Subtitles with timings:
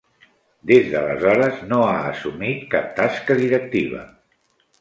[0.71, 4.03] Des d'aleshores no ha assumit cap tasca directiva.